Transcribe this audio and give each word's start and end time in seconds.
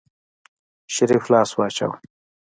شريف 0.93 1.25
لاس 1.31 1.49
واچوه. 1.57 1.95